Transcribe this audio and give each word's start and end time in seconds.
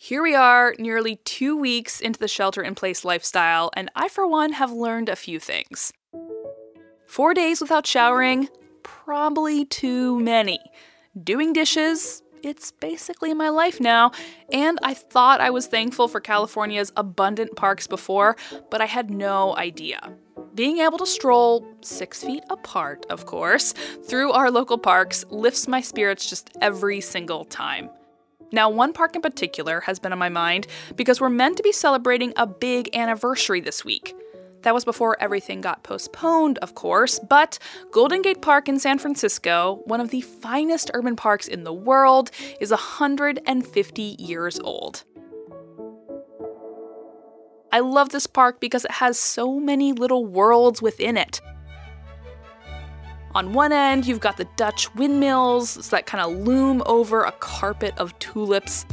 Here 0.00 0.22
we 0.22 0.32
are, 0.32 0.76
nearly 0.78 1.16
two 1.24 1.56
weeks 1.56 2.00
into 2.00 2.20
the 2.20 2.28
shelter 2.28 2.62
in 2.62 2.76
place 2.76 3.04
lifestyle, 3.04 3.72
and 3.74 3.90
I, 3.96 4.08
for 4.08 4.28
one, 4.28 4.52
have 4.52 4.70
learned 4.70 5.08
a 5.08 5.16
few 5.16 5.40
things. 5.40 5.92
Four 7.08 7.34
days 7.34 7.60
without 7.60 7.84
showering, 7.84 8.48
probably 8.84 9.64
too 9.64 10.20
many. 10.20 10.60
Doing 11.20 11.52
dishes, 11.52 12.22
it's 12.44 12.70
basically 12.70 13.34
my 13.34 13.48
life 13.48 13.80
now, 13.80 14.12
and 14.52 14.78
I 14.84 14.94
thought 14.94 15.40
I 15.40 15.50
was 15.50 15.66
thankful 15.66 16.06
for 16.06 16.20
California's 16.20 16.92
abundant 16.96 17.56
parks 17.56 17.88
before, 17.88 18.36
but 18.70 18.80
I 18.80 18.86
had 18.86 19.10
no 19.10 19.56
idea. 19.56 20.12
Being 20.54 20.78
able 20.78 20.98
to 20.98 21.06
stroll, 21.06 21.66
six 21.80 22.22
feet 22.22 22.44
apart, 22.50 23.04
of 23.10 23.26
course, 23.26 23.72
through 24.06 24.30
our 24.30 24.52
local 24.52 24.78
parks 24.78 25.24
lifts 25.28 25.66
my 25.66 25.80
spirits 25.80 26.30
just 26.30 26.56
every 26.60 27.00
single 27.00 27.44
time. 27.44 27.90
Now, 28.50 28.70
one 28.70 28.92
park 28.92 29.14
in 29.14 29.22
particular 29.22 29.80
has 29.80 29.98
been 29.98 30.12
on 30.12 30.18
my 30.18 30.28
mind 30.28 30.66
because 30.96 31.20
we're 31.20 31.28
meant 31.28 31.56
to 31.58 31.62
be 31.62 31.72
celebrating 31.72 32.32
a 32.36 32.46
big 32.46 32.94
anniversary 32.96 33.60
this 33.60 33.84
week. 33.84 34.14
That 34.62 34.74
was 34.74 34.84
before 34.84 35.16
everything 35.20 35.60
got 35.60 35.84
postponed, 35.84 36.58
of 36.58 36.74
course, 36.74 37.20
but 37.20 37.58
Golden 37.92 38.22
Gate 38.22 38.42
Park 38.42 38.68
in 38.68 38.78
San 38.78 38.98
Francisco, 38.98 39.82
one 39.84 40.00
of 40.00 40.10
the 40.10 40.22
finest 40.22 40.90
urban 40.94 41.14
parks 41.14 41.46
in 41.46 41.64
the 41.64 41.72
world, 41.72 42.30
is 42.60 42.70
150 42.70 44.16
years 44.18 44.58
old. 44.60 45.04
I 47.70 47.80
love 47.80 48.08
this 48.08 48.26
park 48.26 48.60
because 48.60 48.84
it 48.84 48.92
has 48.92 49.18
so 49.18 49.60
many 49.60 49.92
little 49.92 50.24
worlds 50.24 50.80
within 50.80 51.16
it. 51.16 51.40
On 53.38 53.52
one 53.52 53.70
end, 53.70 54.04
you've 54.04 54.18
got 54.18 54.36
the 54.36 54.48
Dutch 54.56 54.92
windmills 54.96 55.90
that 55.90 56.06
kind 56.06 56.24
of 56.24 56.44
loom 56.44 56.82
over 56.86 57.22
a 57.22 57.30
carpet 57.30 57.94
of 57.96 58.18
tulips. 58.18 58.84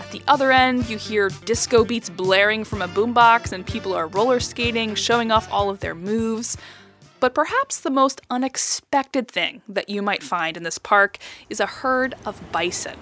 At 0.00 0.10
the 0.10 0.20
other 0.26 0.50
end, 0.50 0.90
you 0.90 0.98
hear 0.98 1.28
disco 1.44 1.84
beats 1.84 2.10
blaring 2.10 2.64
from 2.64 2.82
a 2.82 2.88
boombox 2.88 3.52
and 3.52 3.64
people 3.64 3.94
are 3.94 4.08
roller 4.08 4.40
skating, 4.40 4.96
showing 4.96 5.30
off 5.30 5.46
all 5.52 5.70
of 5.70 5.78
their 5.78 5.94
moves. 5.94 6.56
But 7.20 7.32
perhaps 7.32 7.78
the 7.78 7.90
most 7.90 8.20
unexpected 8.28 9.28
thing 9.28 9.62
that 9.68 9.88
you 9.88 10.02
might 10.02 10.24
find 10.24 10.56
in 10.56 10.64
this 10.64 10.78
park 10.78 11.18
is 11.48 11.60
a 11.60 11.66
herd 11.66 12.16
of 12.26 12.42
bison. 12.50 12.98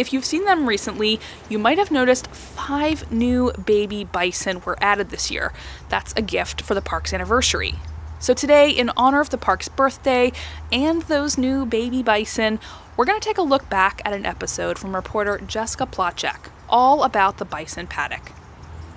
If 0.00 0.14
you've 0.14 0.24
seen 0.24 0.46
them 0.46 0.66
recently, 0.66 1.20
you 1.50 1.58
might 1.58 1.76
have 1.76 1.90
noticed 1.90 2.28
five 2.28 3.12
new 3.12 3.52
baby 3.52 4.02
bison 4.02 4.62
were 4.64 4.82
added 4.82 5.10
this 5.10 5.30
year. 5.30 5.52
That's 5.90 6.14
a 6.16 6.22
gift 6.22 6.62
for 6.62 6.72
the 6.72 6.80
park's 6.80 7.12
anniversary. 7.12 7.74
So, 8.18 8.32
today, 8.32 8.70
in 8.70 8.90
honor 8.96 9.20
of 9.20 9.28
the 9.28 9.36
park's 9.36 9.68
birthday 9.68 10.32
and 10.72 11.02
those 11.02 11.36
new 11.36 11.66
baby 11.66 12.02
bison, 12.02 12.60
we're 12.96 13.04
going 13.04 13.20
to 13.20 13.28
take 13.28 13.36
a 13.36 13.42
look 13.42 13.68
back 13.68 14.00
at 14.06 14.14
an 14.14 14.24
episode 14.24 14.78
from 14.78 14.94
reporter 14.94 15.36
Jessica 15.36 15.84
Placzek, 15.84 16.48
all 16.66 17.02
about 17.02 17.36
the 17.36 17.44
bison 17.44 17.86
paddock. 17.86 18.32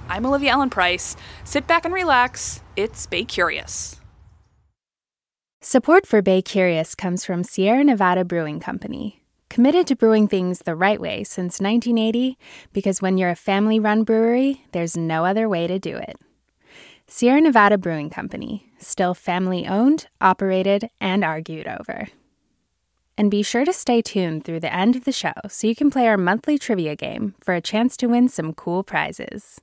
I'm 0.08 0.26
Olivia 0.26 0.52
Allen 0.52 0.70
Price. 0.70 1.18
Sit 1.44 1.68
back 1.68 1.84
and 1.84 1.94
relax. 1.94 2.62
It's 2.78 3.08
Bay 3.08 3.26
Curious. 3.26 4.00
Support 5.60 6.08
for 6.08 6.22
Bay 6.22 6.42
Curious 6.42 6.96
comes 6.96 7.26
from 7.26 7.44
Sierra 7.44 7.84
Nevada 7.84 8.24
Brewing 8.24 8.62
Company 8.62 9.23
committed 9.54 9.86
to 9.86 9.96
brewing 9.96 10.28
things 10.28 10.64
the 10.66 10.74
right 10.74 11.00
way 11.00 11.24
since 11.24 11.62
1980 11.62 12.40
because 12.74 13.04
when 13.04 13.20
you're 13.20 13.30
a 13.30 13.36
family 13.36 13.80
run 13.80 14.04
brewery, 14.04 14.66
there's 14.72 14.98
no 14.98 15.26
other 15.26 15.48
way 15.48 15.68
to 15.68 15.78
do 15.78 15.96
it. 15.96 16.18
Sierra 17.06 17.40
Nevada 17.40 17.78
Brewing 17.78 18.10
Company, 18.10 18.74
still 18.80 19.14
family 19.14 19.68
owned, 19.68 20.08
operated, 20.20 20.90
and 21.00 21.24
argued 21.24 21.68
over. 21.68 22.08
And 23.16 23.30
be 23.30 23.44
sure 23.44 23.64
to 23.64 23.72
stay 23.72 24.02
tuned 24.02 24.44
through 24.44 24.62
the 24.62 24.74
end 24.74 24.96
of 24.96 25.04
the 25.04 25.12
show 25.12 25.34
so 25.48 25.68
you 25.68 25.76
can 25.76 25.92
play 25.92 26.08
our 26.08 26.18
monthly 26.18 26.58
trivia 26.58 26.96
game 26.96 27.36
for 27.40 27.54
a 27.54 27.62
chance 27.62 27.96
to 27.98 28.08
win 28.08 28.30
some 28.30 28.54
cool 28.54 28.82
prizes. 28.84 29.62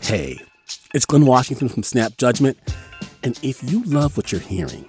Hey, 0.00 0.42
it's 0.94 1.04
Glynn 1.04 1.26
Washington 1.26 1.68
from 1.68 1.82
Snap 1.82 2.16
Judgment. 2.16 2.56
And 3.22 3.38
if 3.42 3.62
you 3.70 3.82
love 3.84 4.16
what 4.16 4.32
you're 4.32 4.40
hearing, 4.40 4.88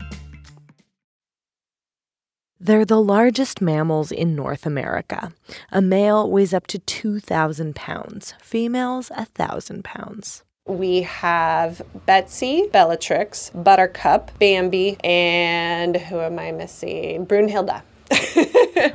They're 2.63 2.85
the 2.85 3.01
largest 3.01 3.59
mammals 3.59 4.11
in 4.11 4.35
North 4.35 4.67
America. 4.67 5.33
A 5.71 5.81
male 5.81 6.29
weighs 6.29 6.53
up 6.53 6.67
to 6.67 6.77
2,000 6.77 7.75
pounds, 7.75 8.35
females, 8.39 9.09
1,000 9.09 9.83
pounds. 9.83 10.43
We 10.67 11.01
have 11.01 11.81
Betsy, 12.05 12.67
Bellatrix, 12.71 13.49
Buttercup, 13.55 14.37
Bambi, 14.37 14.95
and 15.03 15.97
who 15.97 16.19
am 16.19 16.37
I 16.37 16.51
missing? 16.51 17.25
Brunhilde. 17.25 17.81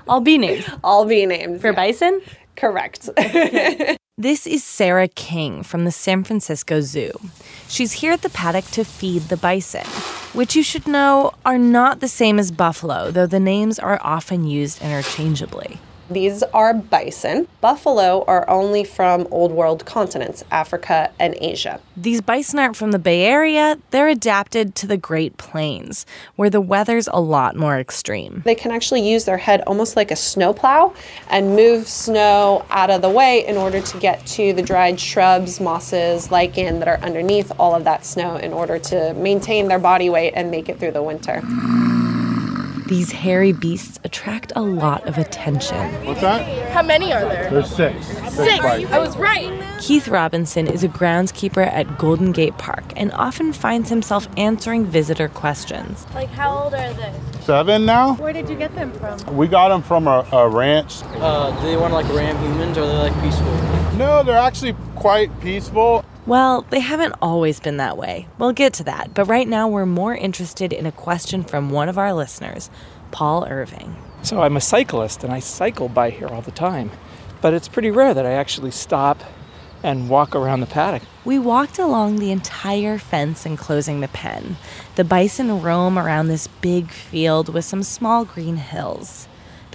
All 0.07 0.21
B 0.21 0.39
names. 0.39 0.65
All 0.85 1.05
B 1.05 1.27
names. 1.27 1.61
For 1.61 1.71
yeah. 1.71 1.75
bison? 1.75 2.21
Correct. 2.55 3.11
this 4.17 4.47
is 4.47 4.63
Sarah 4.63 5.09
King 5.09 5.65
from 5.65 5.85
the 5.85 5.91
San 5.91 6.23
Francisco 6.23 6.81
Zoo. 6.83 7.11
She's 7.67 7.95
here 7.95 8.13
at 8.13 8.23
the 8.23 8.31
paddock 8.31 8.67
to 8.67 8.85
feed 8.85 9.23
the 9.23 9.37
bison, 9.37 9.87
which 10.37 10.55
you 10.55 10.63
should 10.63 10.87
know 10.87 11.33
are 11.47 11.57
not 11.57 12.01
the 12.01 12.09
same 12.09 12.39
as 12.39 12.51
buffalo, 12.51 13.11
though 13.11 13.27
the 13.27 13.41
names 13.41 13.79
are 13.79 13.99
often 14.03 14.47
used 14.47 14.83
interchangeably. 14.83 15.79
These 16.09 16.45
are 16.45 16.73
bison. 16.73 17.49
Buffalo 17.61 18.25
are 18.29 18.49
only 18.49 18.85
from 18.85 19.27
Old 19.33 19.51
World 19.51 19.85
continents, 19.85 20.45
Africa 20.53 21.11
and 21.19 21.35
Asia. 21.41 21.81
These 21.97 22.21
bison 22.21 22.61
aren't 22.61 22.77
from 22.77 22.93
the 22.93 22.99
Bay 22.99 23.25
Area, 23.25 23.79
they're 23.91 24.09
adapted 24.09 24.77
to 24.77 24.87
the 24.87 24.97
Great 24.97 25.37
Plains, 25.37 26.07
where 26.37 26.51
the 26.51 26.61
weather's 26.61 27.09
a 27.09 27.21
lot 27.21 27.57
more 27.57 27.81
extreme. 27.81 28.43
They 28.45 28.55
can 28.55 28.71
actually 28.71 29.09
use 29.09 29.25
their 29.25 29.39
head 29.39 29.63
almost 29.67 29.97
like 29.97 30.13
a 30.13 30.17
snowplow 30.17 30.95
and 31.29 31.57
move 31.57 31.89
snow 31.89 32.65
out 32.71 32.91
of 32.91 33.03
the 33.03 33.11
way 33.11 33.45
in 33.47 33.57
order 33.57 33.81
to 33.81 33.99
get 33.99 34.25
to 34.27 34.53
the 34.53 34.63
dried 34.63 35.01
shrubs, 35.01 35.61
mosses, 35.61 36.31
lichen 36.31 36.79
that 36.79 36.89
are 36.89 36.99
underneath 36.99 37.51
all 37.59 37.75
of 37.75 37.83
that 37.85 38.07
snow 38.07 38.37
in 38.37 38.53
order 38.53 38.79
to 38.79 39.13
maintain 39.15 39.67
their 39.67 39.81
body 39.81 40.09
weight 40.09 40.35
and 40.37 40.51
make 40.51 40.69
it 40.69 40.79
through 40.79 40.93
the 40.93 41.03
winter. 41.03 41.43
These 42.87 43.11
hairy 43.11 43.51
beasts 43.51 43.99
attract 44.05 44.53
a 44.55 44.63
lot 44.63 45.09
of 45.09 45.19
attention. 45.19 45.77
What's 46.05 46.21
that? 46.21 46.71
How 46.71 46.83
many 46.83 47.13
are 47.13 47.23
there? 47.23 47.51
There's 47.51 47.69
six. 47.69 48.07
Six. 48.07 48.35
six. 48.35 48.65
I 48.65 48.99
was 49.01 49.17
right. 49.17 49.53
Keith 49.81 50.07
Robinson 50.07 50.69
is 50.69 50.85
a 50.85 50.89
groundskeeper 50.89 51.67
at 51.67 51.99
Golden 51.99 52.31
Gate 52.31 52.57
Park 52.59 52.85
and 52.95 53.11
often 53.13 53.53
finds 53.53 53.91
himself 53.91 54.29
answering 54.37 54.85
visitor 54.87 55.27
questions. 55.29 56.07
Like, 56.15 56.29
how 56.29 56.57
old 56.57 56.75
are 56.75 56.93
they? 56.93 57.13
Seven 57.41 57.87
now. 57.87 58.15
Where 58.15 58.33
did 58.33 58.49
you 58.49 58.55
get 58.55 58.73
them 58.77 58.93
from? 58.93 59.37
We 59.37 59.49
got 59.49 59.71
them 59.71 59.83
from 59.83 60.07
a, 60.07 60.25
a 60.31 60.49
ranch. 60.49 61.03
Uh, 61.17 61.51
do 61.61 61.67
they 61.67 61.77
want 61.77 61.91
to 61.91 61.95
like 61.97 62.09
ram 62.15 62.39
humans 62.39 62.79
or 62.79 62.83
are 62.83 62.87
they 62.87 63.11
like 63.11 63.23
peaceful? 63.23 63.76
No, 63.97 64.23
they're 64.23 64.37
actually 64.37 64.75
quite 64.95 65.41
peaceful. 65.41 66.05
Well, 66.27 66.67
they 66.69 66.81
haven't 66.81 67.15
always 67.23 67.61
been 67.61 67.79
that 67.79 67.97
way. 67.97 68.29
We'll 68.37 68.53
get 68.53 68.75
to 68.75 68.85
that, 68.85 69.15
but 69.15 69.25
right 69.25 69.49
now 69.49 69.69
we're 69.69 69.87
more 69.87 70.15
interested 70.15 70.75
in 70.75 70.85
a 70.85 70.93
question 70.93 71.43
from 71.43 71.71
one 71.71 71.89
of 71.89 71.97
our 71.97 72.13
listeners, 72.13 72.69
Paul 73.11 73.47
Irving. 73.49 73.97
So 74.21 74.43
I'm 74.43 74.57
a 74.57 74.61
cyclist 74.61 75.25
and 75.25 75.33
I 75.33 75.39
cycle 75.39 75.89
by 75.89 76.11
here 76.11 76.29
all 76.29 76.43
the 76.43 76.51
time, 76.51 76.91
but 77.41 77.55
it's 77.55 77.69
pretty 77.69 77.91
rare 77.91 78.13
that 78.13 78.27
I 78.27 78.33
actually 78.33 78.73
stop 78.73 79.23
and 79.83 80.11
walk 80.11 80.37
around 80.37 80.61
the 80.61 80.67
paddock. 80.67 81.03
We 81.25 81.39
walked 81.39 81.79
along 81.79 82.17
the 82.17 82.33
entire 82.33 82.99
fence 82.99 83.47
enclosing 83.47 84.01
the 84.01 84.09
pen. 84.09 84.57
The 84.97 85.05
bison 85.05 85.63
roam 85.63 85.99
around 85.99 86.29
this 86.29 86.49
big 86.49 86.91
field 86.91 87.49
with 87.55 87.65
some 87.65 87.83
small 87.83 88.27
green 88.27 88.57
hills. 88.57 89.27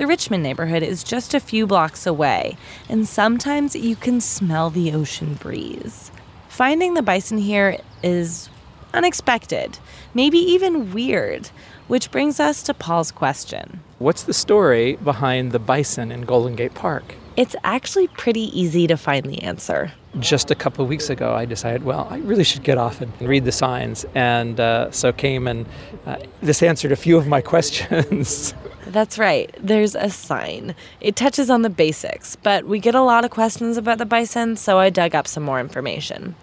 The 0.01 0.07
Richmond 0.07 0.42
neighborhood 0.42 0.81
is 0.81 1.03
just 1.03 1.36
a 1.36 1.39
few 1.39 1.68
blocks 1.68 2.07
away, 2.07 2.57
and 2.89 3.07
sometimes 3.07 3.75
you 3.75 3.95
can 3.95 4.19
smell 4.19 4.71
the 4.71 4.94
ocean 4.94 5.36
breeze. 5.36 6.09
Finding 6.50 6.95
the 6.95 7.03
bison 7.03 7.38
here 7.38 7.77
is 8.01 8.50
unexpected, 8.95 9.77
maybe 10.15 10.39
even 10.39 10.92
weird, 10.92 11.51
which 11.88 12.09
brings 12.09 12.39
us 12.39 12.63
to 12.63 12.74
Paul's 12.74 13.12
question. 13.12 13.81
What's 14.00 14.24
the 14.24 14.33
story 14.33 14.95
behind 14.95 15.51
the 15.51 15.59
bison 15.59 16.12
in 16.12 16.21
Golden 16.21 16.56
Gate 16.56 16.74
Park? 16.74 17.13
It's 17.38 17.56
actually 17.63 18.07
pretty 18.07 18.59
easy 18.59 18.88
to 18.88 18.97
find 18.97 19.24
the 19.27 19.44
answer. 19.44 19.92
Just 20.18 20.50
a 20.50 20.56
couple 20.56 20.83
of 20.83 20.89
weeks 20.89 21.12
ago, 21.12 21.36
I 21.36 21.45
decided, 21.45 21.83
well, 21.83 22.07
I 22.09 22.18
really 22.18 22.44
should 22.44 22.63
get 22.63 22.80
off 22.80 23.01
and 23.01 23.13
read 23.21 23.45
the 23.45 23.51
signs, 23.51 24.07
and 24.15 24.59
uh, 24.59 24.89
so 24.89 25.13
came 25.13 25.47
and 25.47 25.68
uh, 26.07 26.15
this 26.42 26.63
answered 26.63 26.92
a 26.92 26.95
few 26.95 27.18
of 27.18 27.27
my 27.27 27.42
questions. 27.54 28.56
That's 28.91 29.17
right. 29.17 29.49
There's 29.57 29.95
a 29.95 30.09
sign. 30.09 30.75
It 30.99 31.15
touches 31.15 31.49
on 31.49 31.61
the 31.61 31.69
basics, 31.69 32.35
but 32.35 32.65
we 32.65 32.77
get 32.79 32.93
a 32.93 33.01
lot 33.01 33.23
of 33.23 33.31
questions 33.31 33.77
about 33.77 33.99
the 33.99 34.05
bison, 34.05 34.57
so 34.57 34.79
I 34.79 34.89
dug 34.89 35.15
up 35.15 35.27
some 35.27 35.43
more 35.43 35.61
information. 35.61 36.35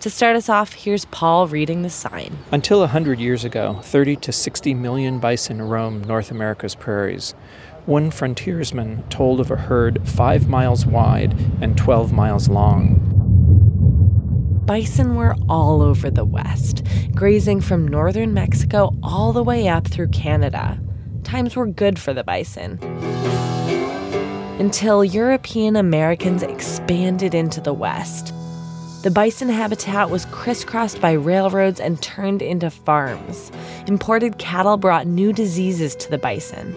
To 0.00 0.10
start 0.10 0.36
us 0.36 0.48
off, 0.48 0.74
here's 0.74 1.04
Paul 1.06 1.48
reading 1.48 1.82
the 1.82 1.90
sign. 1.90 2.38
Until 2.52 2.78
100 2.80 3.18
years 3.18 3.44
ago, 3.44 3.80
30 3.82 4.16
to 4.16 4.30
60 4.30 4.72
million 4.74 5.18
bison 5.18 5.60
roamed 5.62 6.06
North 6.06 6.30
America's 6.30 6.76
prairies. 6.76 7.32
One 7.86 8.12
frontiersman 8.12 9.02
told 9.08 9.40
of 9.40 9.50
a 9.50 9.56
herd 9.56 10.08
five 10.08 10.48
miles 10.48 10.86
wide 10.86 11.36
and 11.60 11.76
12 11.76 12.12
miles 12.12 12.48
long. 12.48 13.02
Bison 14.64 15.16
were 15.16 15.34
all 15.48 15.82
over 15.82 16.08
the 16.08 16.24
West, 16.24 16.84
grazing 17.16 17.60
from 17.60 17.88
northern 17.88 18.32
Mexico 18.32 18.94
all 19.02 19.32
the 19.32 19.42
way 19.42 19.66
up 19.66 19.88
through 19.88 20.08
Canada. 20.08 20.80
Times 21.26 21.56
were 21.56 21.66
good 21.66 21.98
for 21.98 22.14
the 22.14 22.22
bison. 22.22 22.78
Until 24.60 25.04
European 25.04 25.74
Americans 25.74 26.44
expanded 26.44 27.34
into 27.34 27.60
the 27.60 27.74
West. 27.74 28.32
The 29.02 29.10
bison 29.10 29.48
habitat 29.48 30.08
was 30.08 30.24
crisscrossed 30.26 31.00
by 31.00 31.14
railroads 31.14 31.80
and 31.80 32.00
turned 32.00 32.42
into 32.42 32.70
farms. 32.70 33.50
Imported 33.88 34.38
cattle 34.38 34.76
brought 34.76 35.08
new 35.08 35.32
diseases 35.32 35.96
to 35.96 36.08
the 36.08 36.16
bison. 36.16 36.76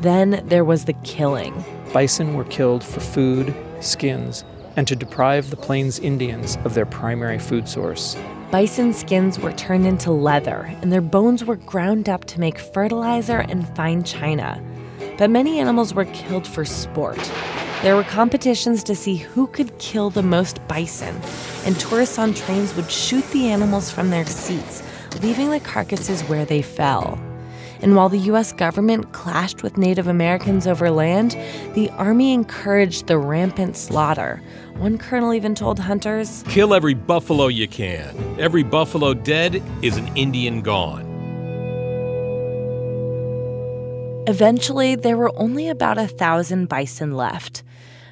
Then 0.00 0.42
there 0.46 0.64
was 0.64 0.86
the 0.86 0.94
killing. 1.04 1.62
Bison 1.92 2.32
were 2.32 2.44
killed 2.44 2.82
for 2.82 3.00
food, 3.00 3.54
skins, 3.80 4.42
and 4.74 4.88
to 4.88 4.96
deprive 4.96 5.50
the 5.50 5.56
Plains 5.56 5.98
Indians 5.98 6.56
of 6.64 6.72
their 6.72 6.86
primary 6.86 7.38
food 7.38 7.68
source. 7.68 8.16
Bison 8.52 8.92
skins 8.92 9.38
were 9.38 9.54
turned 9.54 9.86
into 9.86 10.10
leather, 10.12 10.70
and 10.82 10.92
their 10.92 11.00
bones 11.00 11.42
were 11.42 11.56
ground 11.56 12.10
up 12.10 12.26
to 12.26 12.38
make 12.38 12.58
fertilizer 12.58 13.38
and 13.38 13.66
fine 13.74 14.04
china. 14.04 14.62
But 15.16 15.30
many 15.30 15.58
animals 15.58 15.94
were 15.94 16.04
killed 16.04 16.46
for 16.46 16.66
sport. 16.66 17.16
There 17.80 17.96
were 17.96 18.04
competitions 18.04 18.84
to 18.84 18.94
see 18.94 19.16
who 19.16 19.46
could 19.46 19.78
kill 19.78 20.10
the 20.10 20.22
most 20.22 20.60
bison, 20.68 21.18
and 21.64 21.80
tourists 21.80 22.18
on 22.18 22.34
trains 22.34 22.76
would 22.76 22.90
shoot 22.90 23.26
the 23.30 23.48
animals 23.48 23.90
from 23.90 24.10
their 24.10 24.26
seats, 24.26 24.82
leaving 25.22 25.48
the 25.48 25.58
carcasses 25.58 26.20
where 26.24 26.44
they 26.44 26.60
fell. 26.60 27.18
And 27.82 27.96
while 27.96 28.08
the 28.08 28.18
US 28.18 28.52
government 28.52 29.12
clashed 29.12 29.62
with 29.62 29.76
Native 29.76 30.06
Americans 30.06 30.66
over 30.68 30.90
land, 30.90 31.32
the 31.74 31.90
Army 31.90 32.32
encouraged 32.32 33.08
the 33.08 33.18
rampant 33.18 33.76
slaughter. 33.76 34.40
One 34.76 34.98
colonel 34.98 35.34
even 35.34 35.54
told 35.54 35.80
hunters 35.80 36.44
Kill 36.48 36.74
every 36.74 36.94
buffalo 36.94 37.48
you 37.48 37.66
can. 37.66 38.36
Every 38.38 38.62
buffalo 38.62 39.14
dead 39.14 39.60
is 39.82 39.96
an 39.96 40.16
Indian 40.16 40.62
gone. 40.62 41.12
Eventually, 44.28 44.94
there 44.94 45.16
were 45.16 45.32
only 45.36 45.68
about 45.68 45.98
a 45.98 46.06
thousand 46.06 46.68
bison 46.68 47.16
left. 47.16 47.64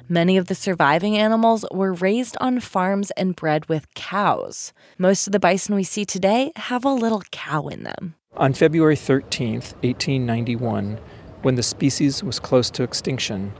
Many 0.09 0.35
of 0.35 0.47
the 0.47 0.55
surviving 0.55 1.17
animals 1.17 1.63
were 1.71 1.93
raised 1.93 2.35
on 2.41 2.59
farms 2.59 3.11
and 3.11 3.33
bred 3.33 3.69
with 3.69 3.93
cows. 3.93 4.73
Most 4.97 5.25
of 5.25 5.31
the 5.31 5.39
bison 5.39 5.73
we 5.73 5.85
see 5.85 6.03
today 6.03 6.51
have 6.57 6.83
a 6.83 6.89
little 6.89 7.23
cow 7.31 7.69
in 7.69 7.83
them. 7.83 8.15
On 8.37 8.53
February 8.53 8.95
13th, 8.95 9.73
1891, 9.83 10.99
when 11.41 11.55
the 11.55 11.61
species 11.61 12.23
was 12.23 12.39
close 12.39 12.69
to 12.69 12.81
extinction, 12.81 13.51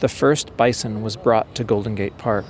the 0.00 0.08
first 0.08 0.54
bison 0.54 1.00
was 1.00 1.16
brought 1.16 1.54
to 1.54 1.64
Golden 1.64 1.94
Gate 1.94 2.18
Park. 2.18 2.44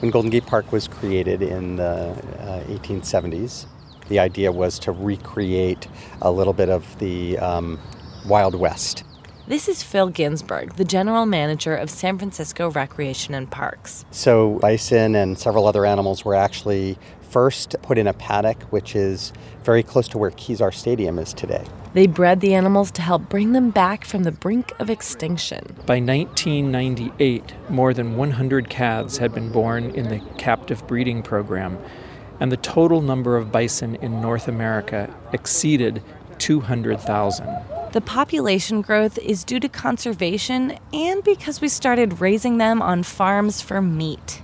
When 0.00 0.10
Golden 0.10 0.30
Gate 0.30 0.44
Park 0.44 0.72
was 0.72 0.86
created 0.86 1.40
in 1.40 1.76
the 1.76 2.10
uh, 2.38 2.64
1870s, 2.64 3.64
the 4.08 4.18
idea 4.18 4.52
was 4.52 4.78
to 4.80 4.92
recreate 4.92 5.88
a 6.20 6.30
little 6.30 6.52
bit 6.52 6.68
of 6.68 6.98
the 6.98 7.38
um, 7.38 7.80
Wild 8.26 8.54
West. 8.54 9.02
This 9.48 9.68
is 9.68 9.80
Phil 9.80 10.08
Ginsburg, 10.08 10.74
the 10.74 10.84
general 10.84 11.24
manager 11.24 11.76
of 11.76 11.88
San 11.88 12.18
Francisco 12.18 12.68
Recreation 12.68 13.32
and 13.32 13.48
Parks. 13.48 14.04
So, 14.10 14.58
bison 14.58 15.14
and 15.14 15.38
several 15.38 15.68
other 15.68 15.86
animals 15.86 16.24
were 16.24 16.34
actually 16.34 16.98
first 17.30 17.76
put 17.80 17.96
in 17.96 18.08
a 18.08 18.12
paddock, 18.12 18.60
which 18.72 18.96
is 18.96 19.32
very 19.62 19.84
close 19.84 20.08
to 20.08 20.18
where 20.18 20.32
Kezar 20.32 20.74
Stadium 20.74 21.16
is 21.16 21.32
today. 21.32 21.64
They 21.94 22.08
bred 22.08 22.40
the 22.40 22.54
animals 22.54 22.90
to 22.92 23.02
help 23.02 23.28
bring 23.28 23.52
them 23.52 23.70
back 23.70 24.04
from 24.04 24.24
the 24.24 24.32
brink 24.32 24.72
of 24.80 24.90
extinction. 24.90 25.76
By 25.86 26.00
1998, 26.00 27.54
more 27.68 27.94
than 27.94 28.16
100 28.16 28.68
calves 28.68 29.18
had 29.18 29.32
been 29.32 29.52
born 29.52 29.92
in 29.92 30.08
the 30.08 30.18
captive 30.38 30.84
breeding 30.88 31.22
program, 31.22 31.78
and 32.40 32.50
the 32.50 32.56
total 32.56 33.00
number 33.00 33.36
of 33.36 33.52
bison 33.52 33.94
in 33.94 34.20
North 34.20 34.48
America 34.48 35.14
exceeded 35.32 36.02
200,000. 36.38 37.75
The 37.96 38.02
population 38.02 38.82
growth 38.82 39.16
is 39.16 39.42
due 39.42 39.58
to 39.58 39.70
conservation 39.70 40.78
and 40.92 41.24
because 41.24 41.62
we 41.62 41.68
started 41.68 42.20
raising 42.20 42.58
them 42.58 42.82
on 42.82 43.02
farms 43.02 43.62
for 43.62 43.80
meat. 43.80 44.42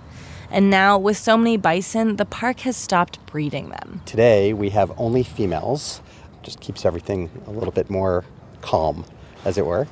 And 0.50 0.70
now, 0.70 0.96
with 0.96 1.18
so 1.18 1.36
many 1.36 1.58
bison, 1.58 2.16
the 2.16 2.24
park 2.24 2.60
has 2.60 2.78
stopped 2.78 3.18
breeding 3.26 3.68
them. 3.68 4.00
Today, 4.06 4.54
we 4.54 4.70
have 4.70 4.90
only 4.98 5.22
females. 5.22 6.00
Just 6.42 6.60
keeps 6.60 6.86
everything 6.86 7.28
a 7.46 7.50
little 7.50 7.72
bit 7.72 7.90
more 7.90 8.24
calm, 8.62 9.04
as 9.44 9.58
it 9.58 9.66
were. 9.66 9.84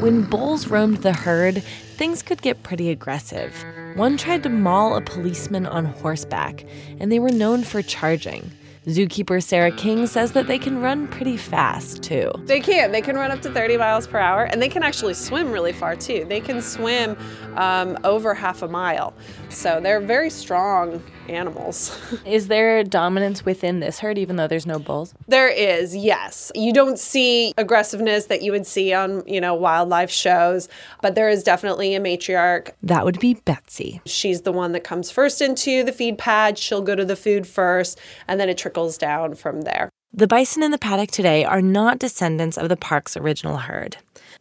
When 0.00 0.22
bulls 0.22 0.68
roamed 0.68 1.02
the 1.02 1.12
herd, 1.12 1.62
things 1.62 2.22
could 2.22 2.40
get 2.40 2.62
pretty 2.62 2.88
aggressive. 2.88 3.66
One 3.96 4.16
tried 4.16 4.44
to 4.44 4.48
maul 4.48 4.96
a 4.96 5.02
policeman 5.02 5.66
on 5.66 5.84
horseback, 5.84 6.64
and 6.98 7.12
they 7.12 7.18
were 7.18 7.28
known 7.28 7.64
for 7.64 7.82
charging. 7.82 8.52
Zookeeper 8.86 9.42
Sarah 9.42 9.70
King 9.70 10.06
says 10.06 10.32
that 10.32 10.46
they 10.46 10.58
can 10.58 10.80
run 10.80 11.06
pretty 11.08 11.36
fast 11.36 12.02
too. 12.02 12.32
They 12.44 12.60
can. 12.60 12.92
They 12.92 13.02
can 13.02 13.16
run 13.16 13.30
up 13.30 13.42
to 13.42 13.50
30 13.50 13.76
miles 13.76 14.06
per 14.06 14.18
hour, 14.18 14.44
and 14.44 14.60
they 14.60 14.68
can 14.68 14.82
actually 14.82 15.14
swim 15.14 15.50
really 15.50 15.72
far 15.72 15.96
too. 15.96 16.24
They 16.28 16.40
can 16.40 16.62
swim 16.62 17.16
um, 17.56 17.98
over 18.04 18.32
half 18.32 18.62
a 18.62 18.68
mile. 18.68 19.14
So 19.50 19.80
they're 19.80 20.00
very 20.00 20.30
strong 20.30 21.02
animals. 21.28 21.96
Is 22.26 22.48
there 22.48 22.82
dominance 22.84 23.44
within 23.44 23.80
this 23.80 23.98
herd, 23.98 24.18
even 24.18 24.36
though 24.36 24.46
there's 24.46 24.66
no 24.66 24.78
bulls? 24.78 25.14
There 25.28 25.48
is, 25.48 25.94
yes. 25.96 26.50
You 26.54 26.72
don't 26.72 26.98
see 26.98 27.54
aggressiveness 27.56 28.26
that 28.26 28.42
you 28.42 28.52
would 28.52 28.66
see 28.66 28.92
on, 28.92 29.22
you 29.26 29.40
know, 29.40 29.54
wildlife 29.54 30.10
shows, 30.10 30.68
but 31.02 31.14
there 31.14 31.28
is 31.28 31.42
definitely 31.42 31.94
a 31.94 32.00
matriarch. 32.00 32.70
That 32.82 33.04
would 33.04 33.20
be 33.20 33.34
Betsy. 33.34 34.00
She's 34.06 34.42
the 34.42 34.52
one 34.52 34.72
that 34.72 34.84
comes 34.84 35.10
first 35.10 35.40
into 35.40 35.84
the 35.84 35.92
feed 35.92 36.18
pad. 36.18 36.58
She'll 36.58 36.82
go 36.82 36.94
to 36.96 37.04
the 37.04 37.16
food 37.16 37.46
first, 37.46 37.98
and 38.26 38.40
then 38.40 38.48
it 38.48 38.58
trickles 38.70 38.96
down 38.96 39.34
from 39.34 39.62
there. 39.62 39.90
The 40.12 40.28
bison 40.28 40.62
in 40.62 40.70
the 40.70 40.78
paddock 40.78 41.10
today 41.10 41.44
are 41.44 41.60
not 41.60 41.98
descendants 41.98 42.56
of 42.56 42.68
the 42.68 42.76
park's 42.76 43.16
original 43.16 43.56
herd. 43.56 43.96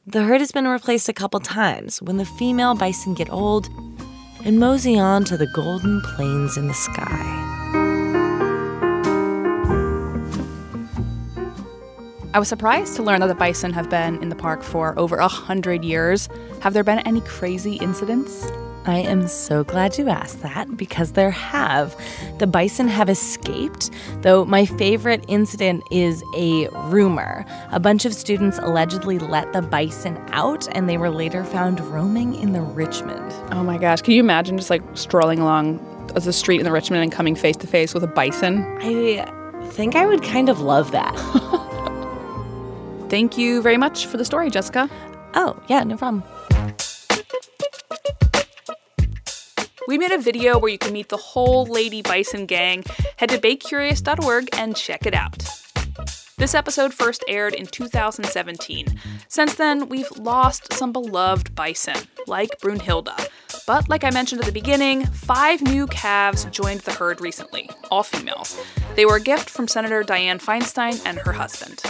The 0.06 0.24
herd 0.24 0.40
has 0.40 0.52
been 0.52 0.68
replaced 0.68 1.10
a 1.10 1.14
couple 1.14 1.40
times 1.40 2.00
when 2.00 2.18
the 2.18 2.26
female 2.26 2.76
bison 2.76 3.16
get 3.16 3.32
old 3.32 3.70
and 4.46 4.60
mosey 4.60 5.00
on 5.00 5.24
to 5.26 5.36
the 5.36 5.48
golden 5.48 6.02
plains 6.02 6.58
in 6.58 6.68
the 6.68 6.76
sky. 6.76 7.46
I 12.32 12.38
was 12.38 12.48
surprised 12.48 12.96
to 12.98 13.04
learn 13.04 13.22
that 13.22 13.28
the 13.28 13.36
bison 13.36 13.74
have 13.74 13.90
been 13.90 14.22
in 14.22 14.30
the 14.30 14.36
park 14.36 14.62
for 14.62 14.98
over 15.00 15.18
a 15.18 15.28
hundred 15.28 15.84
years. 15.84 16.30
Have 16.62 16.74
there 16.74 16.84
been 16.84 17.00
any 17.00 17.22
crazy 17.22 17.78
incidents? 17.78 18.48
I 18.90 19.02
am 19.02 19.28
so 19.28 19.64
glad 19.64 20.00
you 20.00 20.10
asked 20.10 20.42
that 20.42 20.76
because 20.76 21.12
there 21.12 21.30
have. 21.30 21.96
The 22.40 22.48
bison 22.48 22.88
have 22.88 23.08
escaped, 23.08 23.92
though 24.24 24.46
my 24.46 24.66
favorite 24.66 25.24
incident 25.28 25.84
is 25.92 26.24
a 26.36 26.70
rumor. 26.90 27.46
A 27.72 27.80
bunch 27.80 28.06
of 28.06 28.16
students 28.16 28.58
allegedly 28.58 29.20
let 29.20 29.54
the 29.54 29.62
bison 29.62 30.18
out 30.32 30.68
and 30.76 30.90
they 30.90 30.98
were 30.98 31.12
later 31.12 31.44
found 31.44 31.80
roaming 31.80 32.34
in 32.34 32.54
the 32.54 32.62
Richmond. 32.62 33.32
Oh 33.52 33.64
my 33.64 33.78
gosh, 33.78 34.02
can 34.02 34.16
you 34.16 34.22
imagine 34.22 34.58
just 34.58 34.72
like 34.72 34.82
strolling 34.96 35.38
along 35.38 35.78
the 36.16 36.34
street 36.34 36.58
in 36.58 36.64
the 36.66 36.72
Richmond 36.72 37.04
and 37.04 37.12
coming 37.12 37.36
face 37.36 37.58
to 37.58 37.68
face 37.68 37.94
with 37.94 38.04
a 38.04 38.08
bison? 38.08 38.66
I 38.82 39.24
think 39.70 39.96
I 39.96 40.08
would 40.08 40.24
kind 40.24 40.50
of 40.50 40.62
love 40.62 40.90
that. 40.94 41.16
Thank 43.10 43.38
you 43.38 43.62
very 43.62 43.78
much 43.78 44.08
for 44.08 44.18
the 44.18 44.26
story, 44.26 44.50
Jessica. 44.50 44.90
Oh, 45.36 45.62
yeah, 45.68 45.84
no 45.84 45.96
problem. 45.96 46.24
We 49.90 49.98
made 49.98 50.12
a 50.12 50.20
video 50.20 50.60
where 50.60 50.70
you 50.70 50.78
can 50.78 50.94
meet 50.94 51.10
the 51.10 51.18
whole 51.18 51.66
Lady 51.66 52.04
Bison 52.04 52.46
gang. 52.46 52.84
Head 53.18 53.30
to 53.30 53.40
baycurious.org 53.40 54.50
and 54.54 54.76
check 54.76 55.08
it 55.08 55.16
out. 55.16 55.50
This 56.38 56.54
episode 56.54 56.94
first 56.94 57.24
aired 57.28 57.56
in 57.56 57.66
2017. 57.66 59.00
Since 59.30 59.56
then, 59.56 59.90
we've 59.90 60.12
lost 60.12 60.74
some 60.74 60.92
beloved 60.92 61.56
bison, 61.56 61.98
like 62.28 62.52
Brunhilde. 62.62 63.30
But 63.66 63.90
like 63.90 64.04
I 64.04 64.12
mentioned 64.12 64.42
at 64.42 64.46
the 64.46 64.52
beginning, 64.52 65.08
five 65.08 65.64
new 65.64 65.88
calves 65.88 66.46
joined 66.52 66.82
the 66.82 66.94
herd 66.94 67.20
recently, 67.20 67.68
all 67.90 68.04
females. 68.04 68.64
They 68.96 69.08
were 69.08 69.16
a 69.16 69.22
gift 69.22 69.50
from 69.50 69.68
Senator 69.68 70.04
Dianne 70.04 70.40
Feinstein 70.40 71.04
and 71.04 71.18
her 71.18 71.34
husband. 71.34 71.82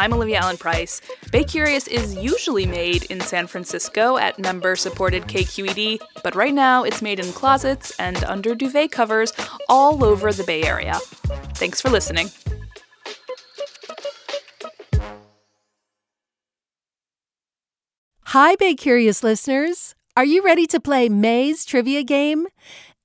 I'm 0.00 0.14
Olivia 0.14 0.38
Allen 0.38 0.56
Price. 0.56 1.02
Bay 1.30 1.44
Curious 1.44 1.86
is 1.86 2.14
usually 2.14 2.64
made 2.64 3.02
in 3.10 3.20
San 3.20 3.46
Francisco 3.46 4.16
at 4.16 4.38
member 4.38 4.74
supported 4.74 5.24
KQED, 5.24 5.98
but 6.24 6.34
right 6.34 6.54
now 6.54 6.84
it's 6.84 7.02
made 7.02 7.20
in 7.20 7.30
closets 7.34 7.92
and 8.00 8.24
under 8.24 8.54
duvet 8.54 8.92
covers 8.92 9.30
all 9.68 10.02
over 10.02 10.32
the 10.32 10.42
Bay 10.42 10.62
Area. 10.62 10.94
Thanks 11.52 11.82
for 11.82 11.90
listening. 11.90 12.30
Hi, 18.22 18.56
Bay 18.56 18.74
Curious 18.74 19.22
listeners. 19.22 19.94
Are 20.16 20.24
you 20.24 20.42
ready 20.42 20.66
to 20.68 20.80
play 20.80 21.10
May's 21.10 21.66
trivia 21.66 22.02
game? 22.04 22.46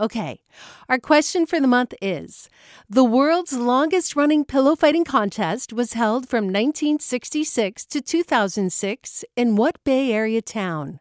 Okay, 0.00 0.42
our 0.88 1.00
question 1.00 1.44
for 1.44 1.58
the 1.58 1.66
month 1.66 1.92
is 2.00 2.48
The 2.88 3.02
world's 3.02 3.54
longest 3.54 4.14
running 4.14 4.44
pillow 4.44 4.76
fighting 4.76 5.04
contest 5.04 5.72
was 5.72 5.94
held 5.94 6.28
from 6.28 6.44
1966 6.44 7.84
to 7.86 8.00
2006 8.00 9.24
in 9.34 9.56
what 9.56 9.82
Bay 9.82 10.12
Area 10.12 10.40
town? 10.40 11.00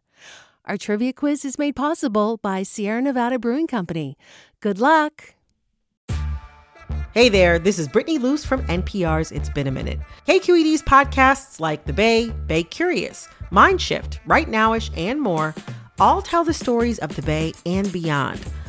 Our 0.66 0.78
trivia 0.78 1.14
quiz 1.14 1.46
is 1.46 1.60
made 1.60 1.76
possible 1.76 2.38
by 2.38 2.64
Sierra 2.64 3.00
Nevada 3.04 3.38
Brewing 3.38 3.68
Company. 3.68 4.18
Good 4.62 4.80
luck! 4.80 5.36
Hey 7.14 7.30
there, 7.30 7.60
this 7.60 7.78
is 7.78 7.88
Brittany 7.88 8.18
Luce 8.18 8.46
from 8.46 8.66
NPR's 8.66 9.32
It's 9.32 9.50
Been 9.50 9.68
a 9.68 9.72
Minute. 9.72 10.00
KQED's 10.28 10.82
podcasts 10.82 11.60
like 11.60 11.86
The 11.86 11.94
Bay, 11.94 12.32
Bay 12.48 12.64
Curious, 12.64 13.28
Mindshift, 13.52 14.18
Right 14.26 14.48
Nowish, 14.48 14.90
and 14.98 15.22
more 15.22 15.54
all 16.00 16.24
tell 16.24 16.44
the 16.44 16.54
stories 16.54 16.98
of 16.98 17.16
the 17.16 17.22
Bay 17.22 17.54
and 17.66 17.92
beyond 17.92 18.44